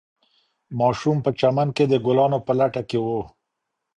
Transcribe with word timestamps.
ماشوم 0.79 1.17
په 1.25 1.31
چمن 1.39 1.67
کې 1.75 1.85
د 1.87 1.93
ګلانو 2.05 2.39
په 2.47 2.51
لټه 2.59 2.81
کې 2.89 2.99
و. 3.05 3.07